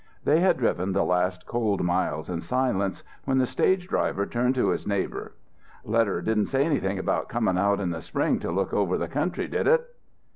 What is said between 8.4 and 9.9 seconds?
look over the country, did it?"